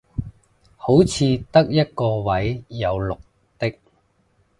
[0.77, 3.19] 好似得一個位有綠
[3.59, 3.75] 的